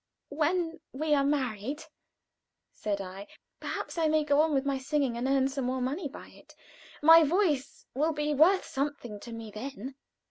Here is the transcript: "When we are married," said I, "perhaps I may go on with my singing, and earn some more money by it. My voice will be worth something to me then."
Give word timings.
"When 0.29 0.79
we 0.93 1.13
are 1.13 1.23
married," 1.23 1.83
said 2.71 2.99
I, 2.99 3.27
"perhaps 3.59 3.99
I 3.99 4.07
may 4.07 4.23
go 4.23 4.41
on 4.41 4.51
with 4.51 4.65
my 4.65 4.79
singing, 4.79 5.15
and 5.15 5.27
earn 5.27 5.47
some 5.47 5.65
more 5.65 5.79
money 5.79 6.07
by 6.09 6.29
it. 6.29 6.55
My 7.03 7.23
voice 7.23 7.85
will 7.93 8.11
be 8.11 8.33
worth 8.33 8.65
something 8.65 9.19
to 9.19 9.31
me 9.31 9.51
then." 9.51 9.93